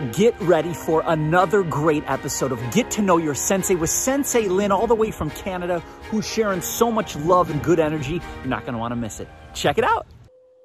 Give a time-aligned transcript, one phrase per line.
[0.00, 4.72] get ready for another great episode of Get to Know Your Sensei with Sensei Lynn,
[4.72, 5.80] all the way from Canada,
[6.10, 8.20] who's sharing so much love and good energy.
[8.38, 9.28] You're not going to want to miss it.
[9.54, 10.06] Check it out.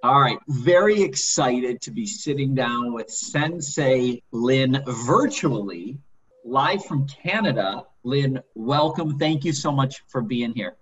[0.04, 5.98] All right, very excited to be sitting down with Sensei Lynn virtually,
[6.44, 7.84] live from Canada.
[8.04, 9.18] Lynn, welcome.
[9.18, 10.76] Thank you so much for being here.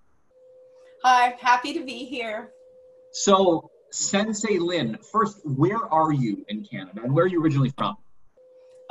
[1.04, 2.52] Hi, happy to be here.
[3.14, 7.95] So, Sensei Lynn, first, where are you in Canada and where are you originally from?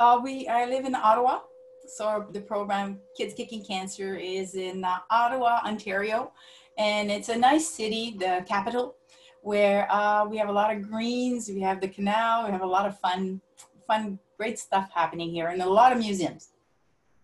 [0.03, 1.39] Uh, we I live in Ottawa,
[1.87, 6.33] so the program Kids Kicking Cancer is in uh, Ottawa, Ontario,
[6.77, 8.97] and it's a nice city, the capital,
[9.43, 12.67] where uh, we have a lot of greens, we have the canal, we have a
[12.77, 13.39] lot of fun,
[13.87, 16.49] fun, great stuff happening here, and a lot of museums.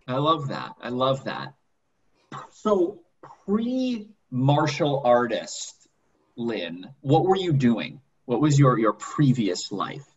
[0.08, 0.72] I love that.
[0.82, 1.56] I love that.
[2.50, 3.02] So,
[3.46, 5.90] pre martial artist
[6.38, 8.00] Lynn, what were you doing?
[8.24, 10.09] What was your, your previous life?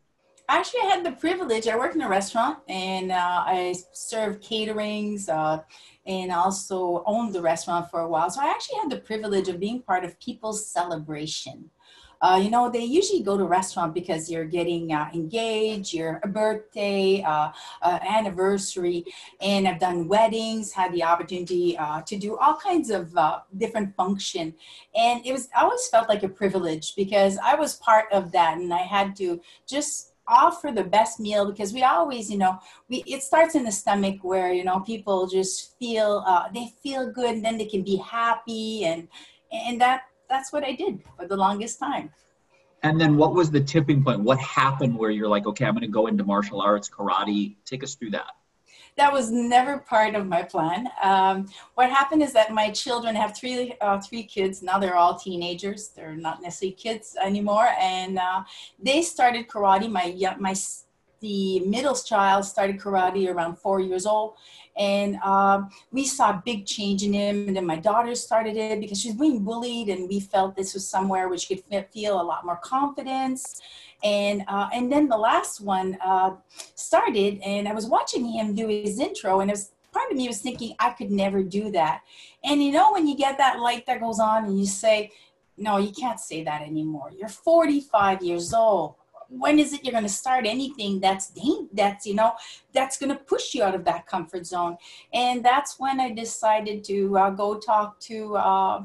[0.53, 1.67] Actually, I had the privilege.
[1.67, 5.63] I worked in a restaurant and uh, I served caterings uh,
[6.05, 8.29] and also owned the restaurant for a while.
[8.29, 11.71] So I actually had the privilege of being part of people's celebration.
[12.21, 17.23] Uh, you know, they usually go to restaurant because you're getting uh, engaged, your birthday,
[17.23, 19.07] uh, uh, anniversary,
[19.41, 23.97] and I've done weddings, had the opportunity uh, to do all kinds of uh, different
[23.97, 24.55] function,
[24.95, 28.59] and it was I always felt like a privilege because I was part of that,
[28.59, 33.05] and I had to just offer the best meal because we always you know we
[33.07, 37.35] it starts in the stomach where you know people just feel uh, they feel good
[37.37, 39.09] and then they can be happy and
[39.53, 42.11] and that that's what I did for the longest time.
[42.83, 44.21] And then what was the tipping point?
[44.21, 47.55] What happened where you're like, okay, I'm going to go into martial arts, karate?
[47.65, 48.33] Take us through that.
[48.97, 50.89] That was never part of my plan.
[51.03, 54.79] Um, what happened is that my children have three uh, three kids now.
[54.79, 55.89] They're all teenagers.
[55.89, 58.43] They're not necessarily kids anymore, and uh,
[58.79, 59.91] they started karate.
[59.91, 60.55] My my
[61.23, 64.35] the middle child started karate around four years old.
[64.77, 67.49] And um, we saw a big change in him.
[67.49, 70.75] And then my daughter started it because she was being bullied and we felt this
[70.75, 73.63] was somewhere where she could feel a lot more confidence.
[74.03, 76.33] And uh, and then the last one uh,
[76.75, 80.27] started and i was watching him do his intro and it was part of me
[80.27, 82.03] was thinking i could never do that.
[82.43, 85.13] And you know when you get that light that goes on and you say
[85.57, 87.13] no you can't say that anymore.
[87.17, 88.97] You're 45 years old
[89.39, 91.33] when is it you're going to start anything that's
[91.73, 92.33] that's you know
[92.73, 94.77] that's going to push you out of that comfort zone
[95.13, 98.85] and that's when i decided to uh, go talk to uh,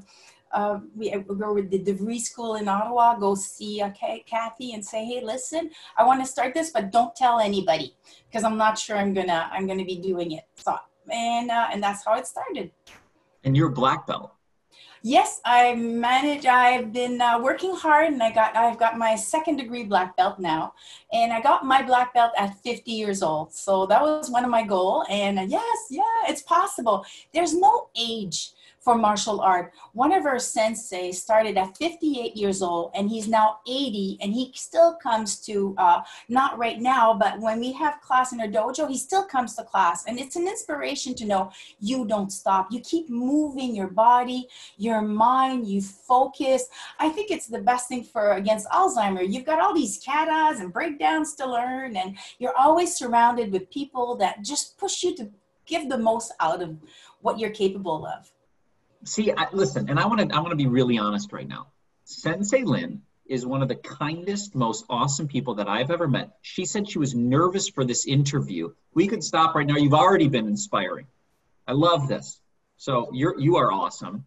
[0.53, 5.03] uh, we go with the DeVry School in Ottawa, go see uh, Kathy and say,
[5.03, 7.95] hey, listen, I want to start this, but don't tell anybody
[8.29, 10.45] because I'm not sure I'm gonna I'm gonna be doing it.
[10.55, 10.77] So
[11.11, 12.71] and uh, and that's how it started.
[13.43, 14.36] And you're black belt.
[15.03, 16.45] Yes, I manage.
[16.45, 20.39] I've been uh, working hard, and I got I've got my second degree black belt
[20.39, 20.73] now,
[21.13, 23.53] and I got my black belt at 50 years old.
[23.53, 25.05] So that was one of my goal.
[25.09, 27.05] And uh, yes, yeah, it's possible.
[27.33, 28.51] There's no age
[28.87, 29.73] for martial art.
[29.91, 34.53] One of our sensei started at 58 years old and he's now 80 and he
[34.55, 38.87] still comes to, uh, not right now, but when we have class in our dojo,
[38.87, 40.05] he still comes to class.
[40.05, 42.71] And it's an inspiration to know you don't stop.
[42.71, 46.69] You keep moving your body, your mind, you focus.
[46.97, 49.29] I think it's the best thing for against Alzheimer.
[49.29, 54.15] You've got all these katas and breakdowns to learn and you're always surrounded with people
[54.15, 55.29] that just push you to
[55.65, 56.77] give the most out of
[57.19, 58.31] what you're capable of
[59.03, 61.67] see, I, listen, and I want to I want to be really honest right now.
[62.05, 66.37] Sensei Lynn is one of the kindest, most awesome people that I've ever met.
[66.41, 68.73] She said she was nervous for this interview.
[68.93, 69.75] We could stop right now.
[69.75, 71.07] You've already been inspiring.
[71.67, 72.39] I love this.
[72.77, 74.25] So you're you are awesome.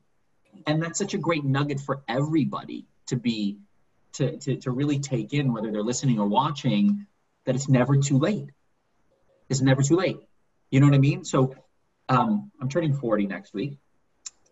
[0.67, 3.59] And that's such a great nugget for everybody to be
[4.15, 7.07] to, to, to really take in, whether they're listening or watching,
[7.45, 8.51] that it's never too late.
[9.49, 10.19] It's never too late.
[10.71, 11.25] You know what I mean?
[11.25, 11.55] So
[12.09, 13.79] um, I'm turning 40 next week.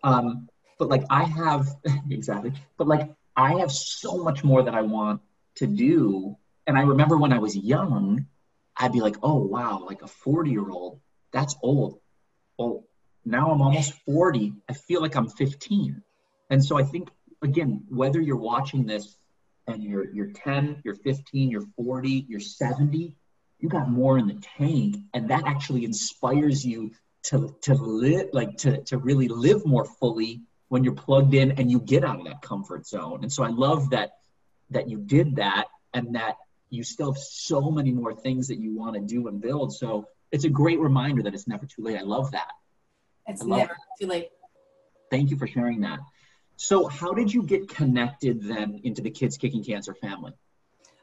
[0.03, 1.67] Um, but like I have
[2.09, 5.21] exactly, but like I have so much more that I want
[5.55, 6.35] to do.
[6.67, 8.25] And I remember when I was young,
[8.77, 10.99] I'd be like, oh wow, like a 40 year old,
[11.31, 11.99] that's old.
[12.57, 12.85] Well,
[13.25, 14.53] now I'm almost 40.
[14.67, 16.01] I feel like I'm 15.
[16.49, 17.09] And so I think
[17.41, 19.17] again, whether you're watching this
[19.67, 23.15] and you're you're 10, you're 15, you're 40, you're 70,
[23.59, 26.91] you got more in the tank, and that actually inspires you
[27.23, 31.69] to to live like to to really live more fully when you're plugged in and
[31.69, 33.19] you get out of that comfort zone.
[33.23, 34.11] And so I love that
[34.69, 36.35] that you did that and that
[36.69, 39.73] you still have so many more things that you want to do and build.
[39.73, 41.97] So it's a great reminder that it's never too late.
[41.97, 42.51] I love that.
[43.27, 44.03] It's love never that.
[44.03, 44.29] too late.
[45.09, 45.99] Thank you for sharing that.
[46.55, 50.33] So how did you get connected then into the Kids Kicking Cancer family?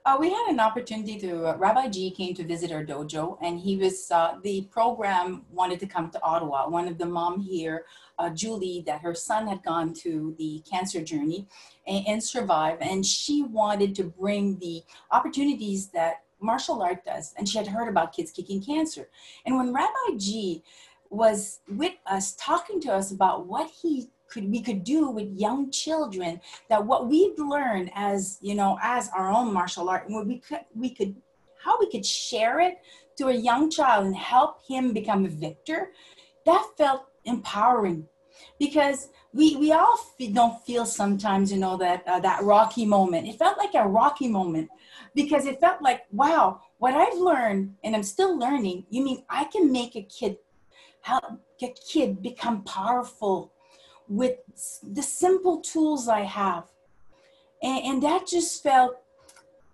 [0.07, 3.59] Uh, we had an opportunity to, uh, Rabbi G came to visit our dojo and
[3.59, 6.69] he was, uh, the program wanted to come to Ottawa.
[6.69, 7.87] One of the mom here,
[8.17, 11.49] uh, Julie, that her son had gone to the cancer journey
[11.89, 12.83] and, and survived.
[12.83, 17.35] And she wanted to bring the opportunities that martial art does.
[17.37, 19.09] And she had heard about kids kicking cancer.
[19.45, 20.63] And when Rabbi G
[21.11, 25.71] was with us talking to us about what he could we could do with young
[25.71, 30.39] children that what we've learned as you know as our own martial art what we
[30.39, 31.15] could we could
[31.63, 32.79] how we could share it
[33.17, 35.93] to a young child and help him become a victor
[36.45, 38.07] that felt empowering.
[38.59, 43.27] Because we we all f- don't feel sometimes you know that uh, that rocky moment.
[43.27, 44.69] It felt like a rocky moment
[45.15, 49.45] because it felt like wow what i've learned and i'm still learning you mean i
[49.45, 50.37] can make a kid
[51.01, 51.25] help
[51.63, 53.53] a kid become powerful
[54.09, 54.37] with
[54.83, 56.65] the simple tools I have.
[57.63, 58.97] And, and that just felt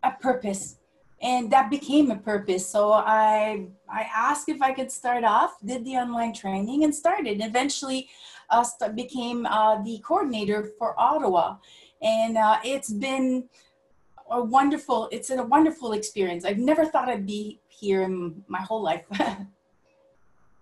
[0.02, 0.76] a purpose.
[1.20, 2.67] And that became a purpose.
[2.67, 7.40] So I I asked if I could start off, did the online training, and started.
[7.40, 8.08] Eventually,
[8.50, 11.58] uh, st- became uh, the coordinator for Ottawa,
[12.02, 13.49] and uh, it's been
[14.32, 15.08] a wonderful.
[15.12, 16.44] It's a wonderful experience.
[16.44, 19.05] I've never thought I'd be here in my whole life.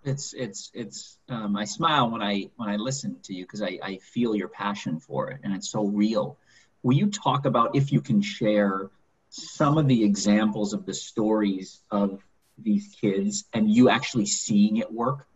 [0.04, 3.78] it's it's it's um, i smile when i when i listen to you because I,
[3.82, 6.38] I feel your passion for it and it's so real
[6.82, 8.90] will you talk about if you can share
[9.28, 12.22] some of the examples of the stories of
[12.58, 15.26] these kids and you actually seeing it work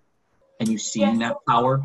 [0.61, 1.31] and you seeing yes.
[1.31, 1.85] that power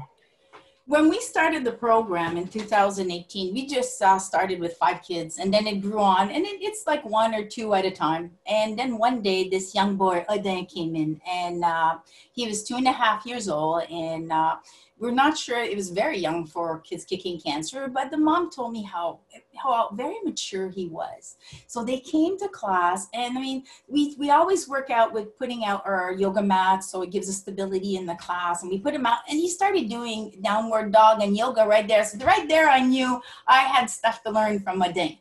[0.90, 5.54] when we started the program in 2018, we just uh, started with five kids and
[5.54, 8.32] then it grew on and it, it's like one or two at a time.
[8.48, 12.00] And then one day this young boy, Adin, came in and uh,
[12.32, 14.56] he was two and a half years old and uh,
[15.00, 18.72] we're not sure it was very young for kids kicking cancer but the mom told
[18.74, 19.20] me how
[19.56, 21.36] how very mature he was.
[21.68, 25.66] So they came to class and i mean we we always work out with putting
[25.66, 28.94] out our yoga mats so it gives us stability in the class and we put
[28.94, 32.04] him out and he started doing downward dog and yoga right there.
[32.04, 35.18] So right there i knew i had stuff to learn from Adin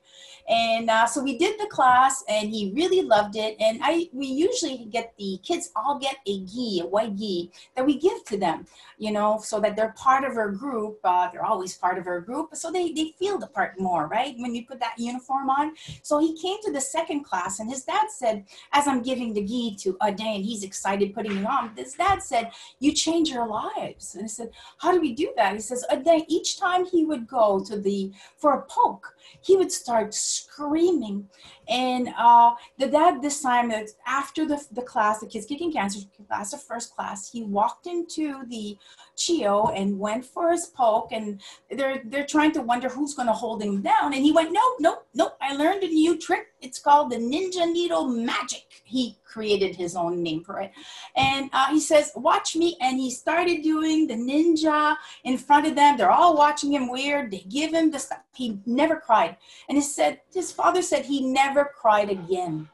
[0.48, 3.56] and uh, so we did the class and he really loved it.
[3.60, 7.84] And i we usually get the kids all get a gi a white gi that
[7.84, 8.66] we give to them
[8.98, 12.20] you know so that they're part of our group uh, they're always part of our
[12.20, 12.54] group.
[12.54, 15.74] So they, they feel the part more right when you put that uniform on.
[16.02, 19.44] So he came to the second class and his dad said as i'm giving the
[19.44, 21.72] gi to Adin, he's excited putting it on.
[21.76, 24.14] His dad said you change your lives.
[24.14, 25.54] And i said how do we do that?
[25.54, 29.72] He says Adin, each time he would go to the for a poke he would
[29.72, 31.28] start screaming.
[31.68, 33.72] And uh, the dad this time,
[34.06, 38.44] after the, the class, the kids kicking cancer class, the first class, he walked into
[38.46, 38.76] the
[39.16, 41.12] CHEO and went for his poke.
[41.12, 44.14] And they're, they're trying to wonder who's going to hold him down.
[44.14, 46.46] And he went, no, no, no, I learned a new trick.
[46.60, 48.82] It's called the Ninja Needle Magic.
[48.84, 50.72] He created his own name for it.
[51.14, 52.76] And uh, he says, watch me.
[52.80, 55.96] And he started doing the ninja in front of them.
[55.96, 57.30] They're all watching him weird.
[57.30, 58.20] They give him the stuff.
[58.34, 59.36] He never cried.
[59.68, 62.68] And he said, his father said he never cried again.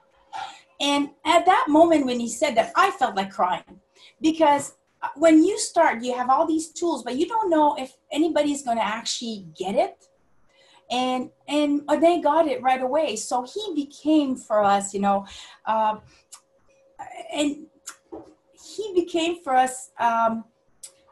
[0.80, 3.80] And at that moment when he said that, I felt like crying
[4.20, 7.96] because uh, when you start, you have all these tools, but you don't know if
[8.10, 10.08] anybody's going to actually get it
[10.90, 15.24] and and they got it right away so he became for us you know
[15.64, 15.96] uh,
[17.32, 17.64] and
[18.76, 19.90] he became for us.
[19.98, 20.44] Um,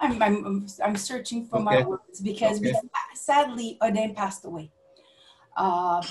[0.00, 1.64] I'm, I'm, I'm searching for okay.
[1.64, 2.72] my words because okay.
[2.72, 4.70] we, sadly Adin passed away
[5.56, 6.02] uh,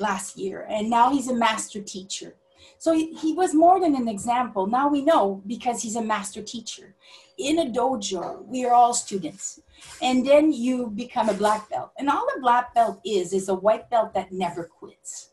[0.00, 2.34] last year, and now he's a master teacher.
[2.78, 4.66] So he, he was more than an example.
[4.66, 6.94] Now we know because he's a master teacher.
[7.36, 9.60] In a dojo, we are all students.
[10.00, 11.92] And then you become a black belt.
[11.98, 15.30] And all a black belt is, is a white belt that never quits.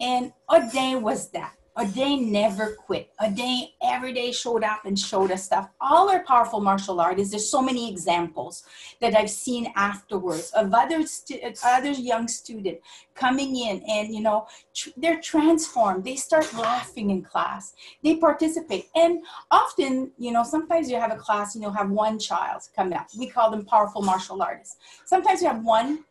[0.00, 1.54] And Adin was that.
[1.76, 3.10] Adin never quit.
[3.18, 5.68] Adin every day showed up and showed us stuff.
[5.80, 8.62] All our powerful martial artists, there's so many examples
[9.00, 12.78] that I've seen afterwards of other, stu- other young student
[13.14, 16.04] coming in and, you know, tr- they're transformed.
[16.04, 17.74] They start laughing in class.
[18.04, 18.86] They participate.
[18.94, 22.92] And often, you know, sometimes you have a class and you'll have one child come
[22.92, 23.08] up.
[23.18, 24.76] We call them powerful martial artists.
[25.06, 26.04] Sometimes you have one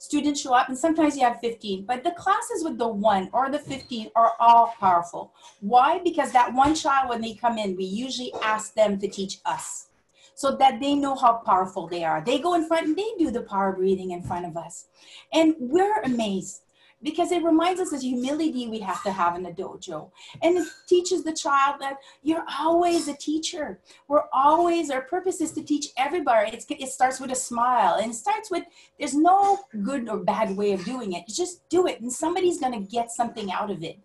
[0.00, 3.50] students show up and sometimes you have 15 but the classes with the one or
[3.50, 5.32] the 15 are all powerful.
[5.60, 6.00] Why?
[6.02, 9.88] Because that one child when they come in we usually ask them to teach us
[10.34, 12.22] so that they know how powerful they are.
[12.24, 14.86] They go in front and they do the power breathing in front of us.
[15.34, 16.62] And we're amazed
[17.02, 20.10] because it reminds us of humility we have to have in the dojo.
[20.42, 23.80] And it teaches the child that you're always a teacher.
[24.08, 26.50] We're always, our purpose is to teach everybody.
[26.52, 28.64] It's, it starts with a smile and it starts with,
[28.98, 31.26] there's no good or bad way of doing it.
[31.26, 33.98] Just do it and somebody's going to get something out of it.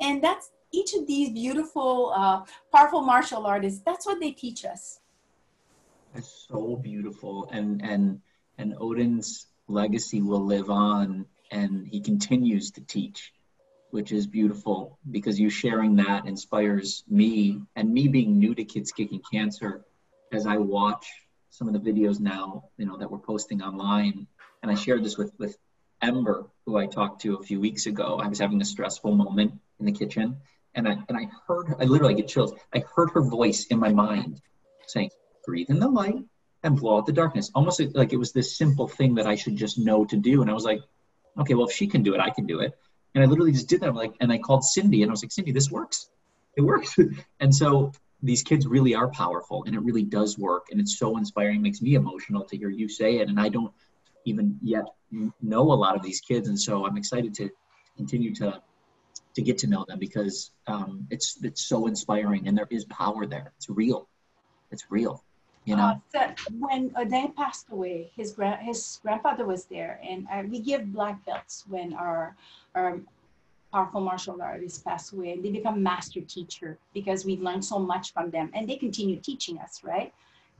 [0.00, 2.42] And that's each of these beautiful, uh,
[2.74, 5.00] powerful martial artists, that's what they teach us.
[6.14, 7.48] It's so beautiful.
[7.50, 8.20] And, and,
[8.58, 13.32] and Adin's legacy will live on and he continues to teach,
[13.90, 18.90] which is beautiful because you sharing that inspires me and me being new to kids
[18.90, 19.84] kicking cancer
[20.32, 21.06] as I watch
[21.50, 24.26] some of the videos now, you know, that we're posting online.
[24.62, 25.56] And I shared this with, with
[26.00, 28.18] Ember, who I talked to a few weeks ago.
[28.20, 30.38] I was having a stressful moment in the kitchen
[30.74, 32.54] and I, and I heard, I literally get chills.
[32.74, 34.40] I heard her voice in my mind
[34.86, 35.10] saying,
[35.44, 36.24] breathe in the light
[36.62, 37.50] and blow out the darkness.
[37.54, 40.40] Almost like it was this simple thing that I should just know to do.
[40.40, 40.80] And I was like,
[41.38, 42.72] okay, well, if she can do it, I can do it.
[43.14, 43.88] And I literally just did that.
[43.88, 46.08] I'm like, and I called Cindy and I was like, Cindy, this works.
[46.56, 46.96] It works.
[47.40, 50.66] and so these kids really are powerful and it really does work.
[50.70, 53.28] And it's so inspiring, it makes me emotional to hear you say it.
[53.28, 53.72] And I don't
[54.24, 54.84] even yet
[55.42, 56.48] know a lot of these kids.
[56.48, 57.50] And so I'm excited to
[57.96, 58.62] continue to
[59.34, 63.26] to get to know them because um, it's it's so inspiring and there is power
[63.26, 63.52] there.
[63.56, 64.08] It's real.
[64.70, 65.24] It's real
[65.64, 66.00] you know?
[66.14, 66.28] uh,
[66.58, 71.24] when Adin passed away his grand his grandfather was there and uh, we give black
[71.24, 72.36] belts when our
[72.74, 73.00] our
[73.72, 78.12] powerful martial artists pass away and they become master teacher because we learned so much
[78.12, 80.12] from them and they continue teaching us right?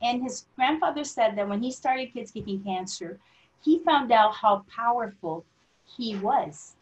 [0.03, 3.19] And his grandfather said that when he started kids kicking cancer
[3.63, 5.45] he found out how powerful
[5.85, 6.75] he was.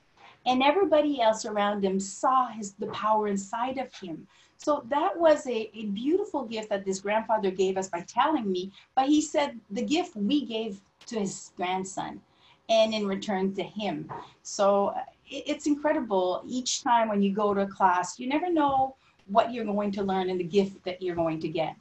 [0.46, 4.26] And everybody else around him saw his the power inside of him
[4.62, 8.70] so that was a, a beautiful gift that this grandfather gave us by telling me,
[8.94, 12.20] but he said the gift we gave to his grandson
[12.68, 14.12] and in return to him.
[14.42, 16.42] So uh, it, it's incredible.
[16.46, 18.96] Each time when you go to a class, you never know
[19.28, 21.74] what you're going to learn and the gift that you're going to get.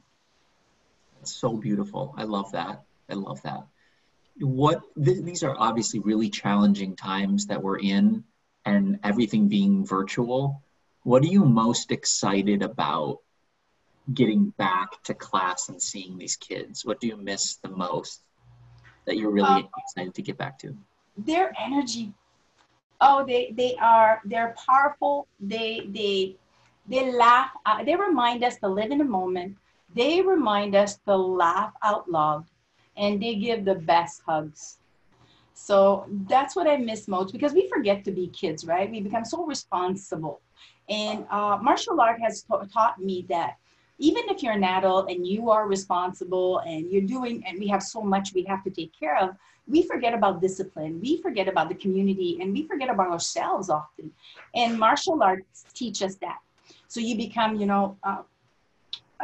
[1.20, 2.14] It's so beautiful.
[2.16, 2.82] I love that.
[3.10, 3.66] I love that.
[4.38, 8.24] What th- these are obviously really challenging times that we're in
[8.64, 10.62] and everything being virtual
[11.10, 13.18] what are you most excited about
[14.14, 16.84] getting back to class and seeing these kids?
[16.84, 18.22] What do you miss the most
[19.06, 20.76] that you're really um, excited to get back to?
[21.18, 22.12] Their energy.
[23.00, 25.26] Oh, they they are they're powerful.
[25.40, 26.36] They they
[26.86, 27.50] they laugh.
[27.66, 29.56] Uh, they remind us to live in the moment.
[29.92, 32.44] They remind us to laugh out loud,
[32.96, 34.78] and they give the best hugs.
[35.54, 38.88] So that's what I miss most because we forget to be kids, right?
[38.88, 40.40] We become so responsible
[40.90, 43.56] and uh, martial art has taught me that
[43.98, 47.82] even if you're an adult and you are responsible and you're doing, and we have
[47.82, 49.36] so much we have to take care of,
[49.68, 54.10] we forget about discipline, we forget about the community, and we forget about ourselves often.
[54.54, 56.38] And martial arts teach us that.
[56.88, 58.22] So you become, you know, uh,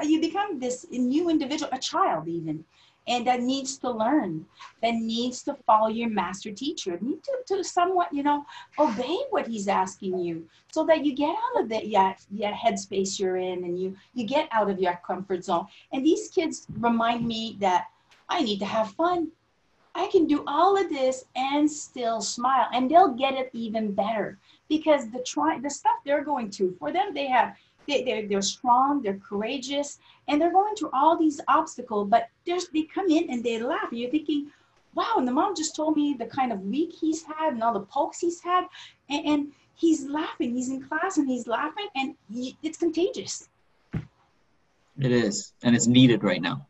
[0.04, 2.64] you become this new individual, a child even
[3.08, 4.44] and that needs to learn,
[4.82, 8.44] that needs to follow your master teacher, need to, to somewhat, you know,
[8.78, 13.18] obey what he's asking you so that you get out of that yeah, yeah, headspace
[13.18, 15.66] you're in and you, you get out of your comfort zone.
[15.92, 17.86] And these kids remind me that
[18.28, 19.30] I need to have fun.
[19.94, 24.38] I can do all of this and still smile and they'll get it even better
[24.68, 28.42] because the try the stuff they're going to for them they have they, they're, they're
[28.42, 33.42] strong, they're courageous, and they're going through all these obstacles, but they come in and
[33.42, 33.88] they laugh.
[33.90, 34.50] You're thinking,
[34.94, 37.74] wow, and the mom just told me the kind of week he's had and all
[37.74, 38.64] the pokes he's had.
[39.10, 40.54] And, and he's laughing.
[40.54, 43.48] He's in class and he's laughing, and he, it's contagious.
[44.98, 46.66] It is, and it's needed right now.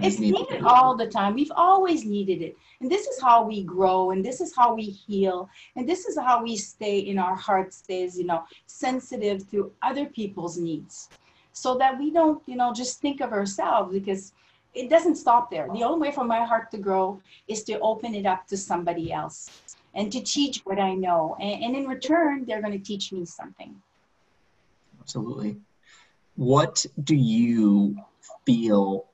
[0.00, 1.34] It's needed all the time.
[1.34, 2.56] We've always needed it.
[2.80, 5.50] And this is how we grow and this is how we heal.
[5.74, 10.06] And this is how we stay in our heart stays, you know, sensitive to other
[10.06, 11.08] people's needs.
[11.52, 14.32] So that we don't, you know, just think of ourselves because
[14.72, 15.66] it doesn't stop there.
[15.72, 19.12] The only way for my heart to grow is to open it up to somebody
[19.12, 19.50] else
[19.94, 21.36] and to teach what I know.
[21.40, 23.74] And, and in return, they're going to teach me something.
[25.00, 25.56] Absolutely.
[26.36, 27.96] What do you
[28.46, 29.07] feel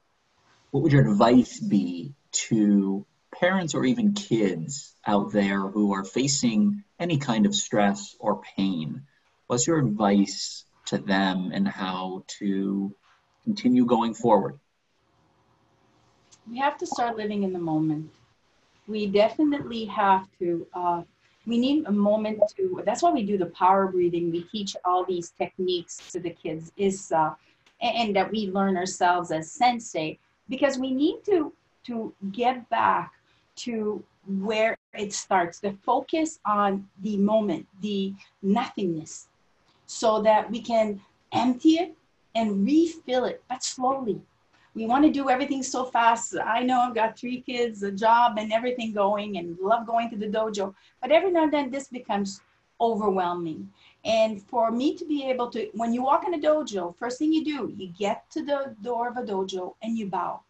[0.75, 6.83] what would your advice be to parents or even kids out there who are facing
[6.99, 9.00] any kind of stress or pain?
[9.47, 12.93] What's your advice to them and how to
[13.45, 14.59] continue going forward?
[16.50, 18.11] We have to start living in the moment.
[18.88, 20.66] We definitely have to.
[20.75, 21.02] Uh,
[21.47, 22.83] we need a moment to.
[22.85, 24.33] That's why we do the power breathing.
[24.33, 26.73] We teach all these techniques to the kids.
[26.76, 27.35] Is uh,
[27.81, 31.52] and, and that we learn ourselves as sensei because we need to
[31.84, 33.12] to get back
[33.56, 39.28] to where it starts the focus on the moment, the nothingness,
[39.86, 41.00] so that we can
[41.32, 41.94] empty it
[42.34, 44.20] and refill it, but slowly.
[44.74, 46.34] We want to do everything so fast.
[46.44, 50.16] I know I've got three kids, a job, and everything going, and love going to
[50.16, 50.74] the dojo.
[51.00, 52.40] But every now and then, this becomes
[52.80, 53.70] overwhelming.
[54.04, 57.32] And for me to be able to, when you walk in a dojo, first thing
[57.32, 60.40] you do, you get to the door of a dojo and you bow.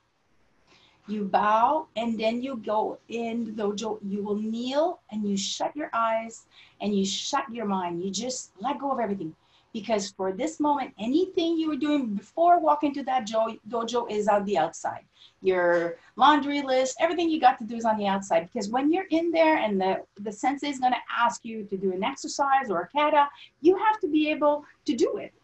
[1.07, 3.99] You bow and then you go in the dojo.
[4.03, 6.47] You will kneel and you shut your eyes
[6.81, 8.03] and you shut your mind.
[8.03, 9.35] You just let go of everything
[9.75, 14.45] because for this moment, anything you were doing before walking to that dojo is on
[14.45, 15.05] the outside.
[15.43, 18.49] Your laundry list, everything you got to do is on the outside.
[18.51, 21.77] Because when you're in there and the, the sensei is going to ask you to
[21.77, 23.29] do an exercise or a kata,
[23.63, 25.35] you have to be able to do it.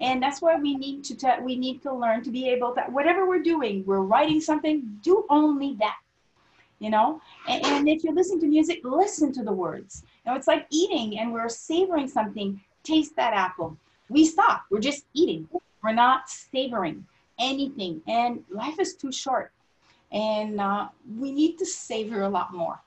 [0.00, 3.26] And that's why we need to we need to learn to be able to whatever
[3.26, 5.96] we're doing, we're writing something, do only that.
[6.78, 10.04] You know, and, and if you're listening to music, listen to the words.
[10.24, 13.76] You know, it's like eating and we're savoring something taste that apple.
[14.08, 14.64] We stop.
[14.70, 15.48] We're just eating.
[15.82, 17.04] We're not savoring
[17.38, 18.02] anything.
[18.06, 19.52] And life is too short.
[20.12, 20.88] And uh,
[21.18, 22.80] we need to savor a lot more.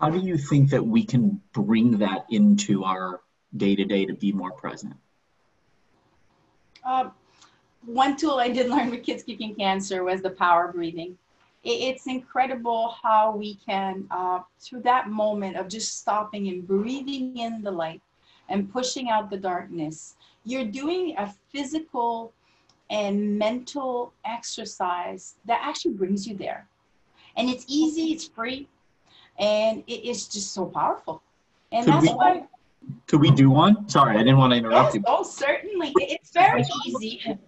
[0.00, 3.20] How do you think that we can bring that into our
[3.56, 4.94] day to day to be more present?
[6.84, 7.10] Uh,
[7.84, 11.18] one tool I did learn with Kids Kicking Cancer was the power of breathing.
[11.64, 17.62] It's incredible how we can, uh, through that moment of just stopping and breathing in
[17.62, 18.00] the light,
[18.48, 20.16] and pushing out the darkness.
[20.44, 22.32] You're doing a physical
[22.90, 26.66] and mental exercise that actually brings you there.
[27.36, 28.68] And it's easy, it's free,
[29.38, 31.22] and it is just so powerful.
[31.70, 32.44] And could that's we, why.
[33.06, 33.88] Could we do one?
[33.88, 35.04] Sorry, I didn't want to interrupt yes, you.
[35.06, 35.92] Oh, certainly.
[35.96, 37.38] It's very easy.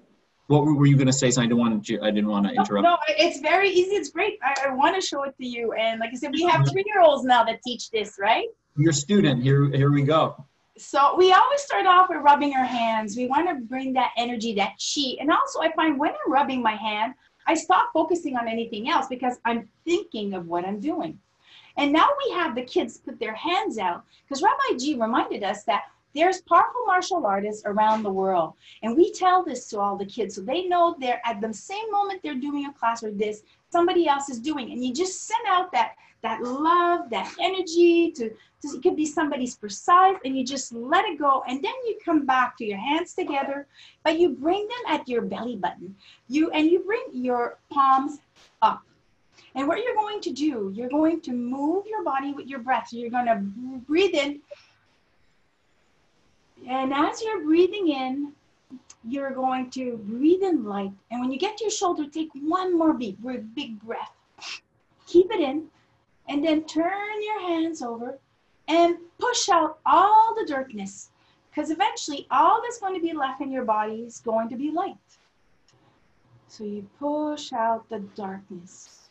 [0.49, 1.31] What were you going to say?
[1.31, 2.01] So I didn't want to.
[2.03, 2.83] I didn't want to interrupt.
[2.83, 3.95] No, no it's very easy.
[3.95, 4.39] It's great.
[4.43, 5.73] I, I want to show it to you.
[5.73, 8.49] And like I said, we have three-year-olds now that teach this, right?
[8.77, 9.43] Your student.
[9.43, 10.45] Here, here we go
[10.81, 13.17] so we always start off with rubbing our hands.
[13.17, 15.17] We want to bring that energy, that chi.
[15.21, 17.15] And also, I find when I'm rubbing my hand,
[17.47, 21.19] I stop focusing on anything else because I'm thinking of what I'm doing.
[21.77, 25.65] And now we have the kids put their hands out because Rabbi G reminded us
[25.65, 25.85] that
[26.15, 28.55] there's powerful martial artists around the world.
[28.83, 31.91] And we tell this to all the kids so they know they're at the same
[31.91, 34.73] moment they're doing a class or this, somebody else is doing.
[34.73, 39.07] And you just send out that that love, that energy to, to it could be
[39.07, 41.43] somebody's precise and you just let it go.
[41.49, 43.67] And then you come back to your hands together,
[44.05, 45.97] but you bring them at your belly button.
[46.29, 48.19] You and you bring your palms
[48.61, 48.83] up.
[49.55, 52.89] And what you're going to do, you're going to move your body with your breath.
[52.93, 53.37] You're going to
[53.87, 54.41] breathe in.
[56.69, 58.33] And as you're breathing in,
[59.05, 60.93] you're going to breathe in light.
[61.11, 63.17] And when you get to your shoulder, take one more big,
[63.55, 64.13] big breath.
[65.07, 65.69] Keep it in
[66.29, 68.19] and then turn your hands over
[68.69, 71.11] and push out all the darkness
[71.51, 74.71] because eventually all that's going to be left in your body is going to be
[74.71, 74.97] light.
[76.47, 79.09] So you push out the darkness.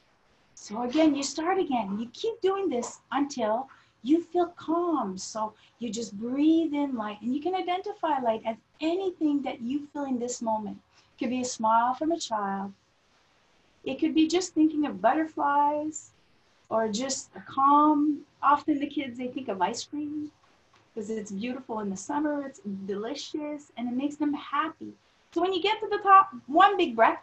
[0.55, 1.97] So again, you start again.
[1.99, 3.67] You keep doing this until
[4.03, 5.17] you feel calm.
[5.17, 9.88] So you just breathe in light and you can identify light as anything that you
[9.93, 10.77] feel in this moment.
[10.97, 12.73] It could be a smile from a child.
[13.83, 16.12] It could be just thinking of butterflies
[16.69, 18.21] or just a calm.
[18.41, 20.31] Often the kids, they think of ice cream
[20.93, 24.93] because it's beautiful in the summer, it's delicious, and it makes them happy.
[25.31, 27.21] So when you get to the top, one big breath,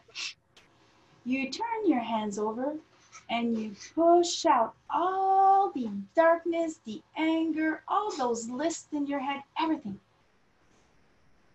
[1.24, 2.76] you turn your hands over
[3.28, 9.42] and you push out all the darkness, the anger, all those lists in your head,
[9.60, 9.98] everything.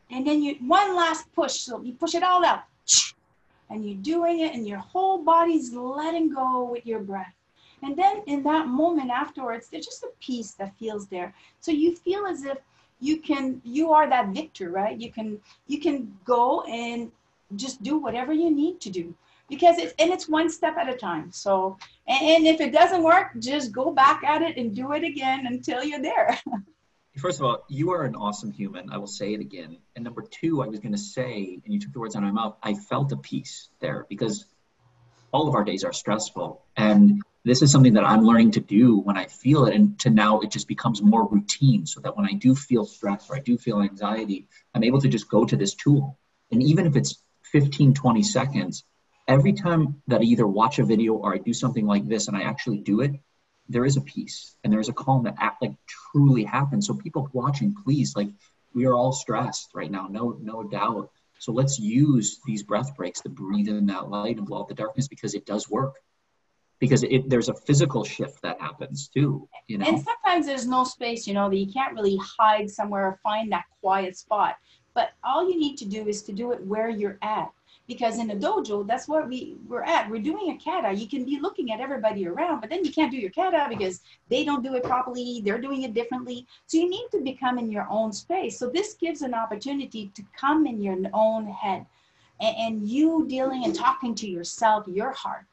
[0.09, 2.63] And then you one last push, so you push it all out.
[3.69, 7.33] And you're doing it, and your whole body's letting go with your breath.
[7.81, 11.33] And then in that moment afterwards, there's just a peace that feels there.
[11.61, 12.57] So you feel as if
[12.99, 14.99] you can, you are that victor, right?
[14.99, 17.11] You can, you can go and
[17.55, 19.15] just do whatever you need to do
[19.51, 21.29] because it's, and it's one step at a time.
[21.31, 25.03] So, and, and if it doesn't work, just go back at it and do it
[25.03, 26.39] again until you're there.
[27.17, 28.89] First of all, you are an awesome human.
[28.89, 29.77] I will say it again.
[29.97, 32.33] And number two, I was going to say, and you took the words out of
[32.33, 34.45] my mouth, I felt a peace there because
[35.33, 36.63] all of our days are stressful.
[36.77, 40.09] And this is something that I'm learning to do when I feel it, and to
[40.09, 43.39] now it just becomes more routine so that when I do feel stress or I
[43.39, 46.17] do feel anxiety, I'm able to just go to this tool.
[46.51, 48.85] And even if it's 15, 20 seconds,
[49.27, 52.37] every time that I either watch a video or I do something like this and
[52.37, 53.11] I actually do it,
[53.69, 56.87] there is a peace and there is a calm that act, like truly happens.
[56.87, 58.29] So people watching, please, like
[58.73, 61.09] we are all stressed right now, no, no doubt.
[61.39, 64.75] So let's use these breath breaks to breathe in that light and blow out the
[64.75, 65.95] darkness because it does work.
[66.79, 69.47] because it, there's a physical shift that happens too.
[69.67, 71.27] You know, and sometimes there's no space.
[71.27, 74.55] You know that you can't really hide somewhere or find that quiet spot.
[74.93, 77.49] But all you need to do is to do it where you're at.
[77.87, 80.09] Because in a dojo, that's what we, we're at.
[80.09, 80.93] We're doing a kata.
[80.93, 84.01] You can be looking at everybody around, but then you can't do your kata because
[84.29, 85.41] they don't do it properly.
[85.43, 86.47] They're doing it differently.
[86.67, 88.57] So you need to become in your own space.
[88.57, 91.85] So this gives an opportunity to come in your own head
[92.39, 95.45] and, and you dealing and talking to yourself, your heart.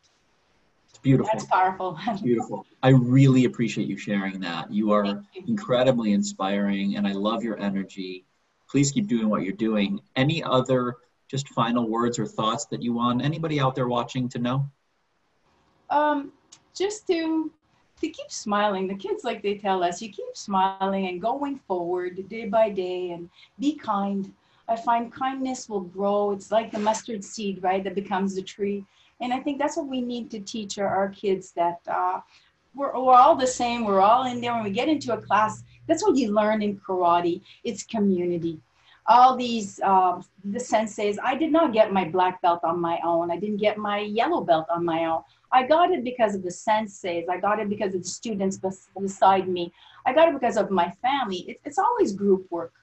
[0.89, 1.31] It's beautiful.
[1.33, 1.99] That's powerful.
[2.07, 2.67] It's beautiful.
[2.83, 4.73] I really appreciate you sharing that.
[4.73, 5.25] You are you.
[5.47, 8.25] incredibly inspiring and I love your energy.
[8.69, 10.01] Please keep doing what you're doing.
[10.17, 10.97] Any other
[11.29, 14.69] just final words or thoughts that you want anybody out there watching to know?
[15.91, 16.33] Um,
[16.75, 17.51] just to
[18.01, 18.87] to keep smiling.
[18.87, 23.11] The kids, like they tell us, you keep smiling and going forward day by day
[23.11, 24.33] and be kind.
[24.69, 26.31] I find kindness will grow.
[26.31, 28.85] It's like the mustard seed, right, that becomes the tree.
[29.21, 32.21] And I think that's what we need to teach our, our kids that uh,
[32.75, 33.85] we're, we're all the same.
[33.85, 34.55] We're all in there.
[34.55, 37.41] When we get into a class, that's what you learn in karate.
[37.65, 38.61] It's community
[39.09, 41.17] all these uh, the senseis.
[41.23, 43.31] I did not get my black belt on my own.
[43.31, 45.23] I didn't get my yellow belt on my own.
[45.51, 47.29] I got it because of the senseis.
[47.29, 48.61] I got it because of the students
[49.01, 49.73] beside me.
[50.05, 51.39] I got it because of my family.
[51.49, 52.75] It, it's always group work.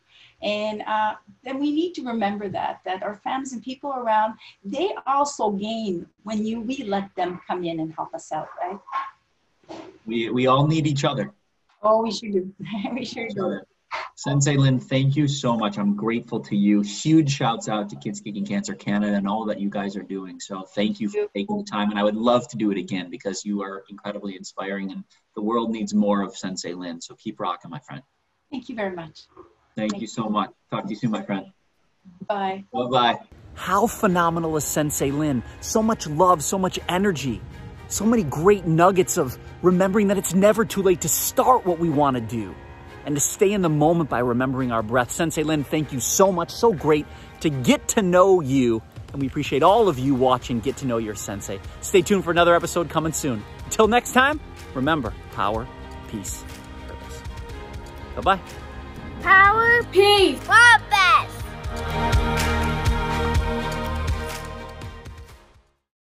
[0.41, 4.33] And uh, then we need to remember that, that our families and people around,
[4.63, 8.79] they also gain when you we let them come in and help us out, right?
[10.05, 11.31] We, we all need each other.
[11.81, 12.53] Oh, we sure do.
[12.93, 13.59] we sure do.
[14.17, 15.77] Sensei Lynn, thank you so much.
[15.77, 16.79] I'm grateful to you.
[16.79, 20.39] Huge shouts out to Kids Kicking Cancer Canada and all that you guys are doing.
[20.39, 21.89] So thank you for taking the time.
[21.89, 25.03] And I would love to do it again because you are incredibly inspiring and
[25.35, 27.01] the world needs more of Sensei Lynn.
[27.01, 28.03] So keep rocking, my friend.
[28.49, 29.23] Thank you very much.
[29.75, 30.51] Thank, thank you so much.
[30.71, 31.47] Talk to you soon, my friend.
[32.25, 32.63] Bye.
[32.71, 33.19] Bye-bye.
[33.55, 35.43] How phenomenal is Sensei Lynn?
[35.59, 37.41] So much love, so much energy,
[37.89, 41.89] so many great nuggets of remembering that it's never too late to start what we
[41.89, 42.55] want to do
[43.05, 45.11] and to stay in the moment by remembering our breath.
[45.11, 46.51] Sensei Lynn, thank you so much.
[46.51, 47.05] So great
[47.41, 48.81] to get to know you.
[49.13, 51.59] And we appreciate all of you watching Get to Know Your Sensei.
[51.81, 53.43] Stay tuned for another episode coming soon.
[53.65, 54.41] Until next time,
[54.73, 55.65] remember power,
[56.09, 56.43] peace,
[56.87, 57.21] purpose.
[58.15, 58.39] Bye bye.
[59.21, 62.24] Power, peace, purpose.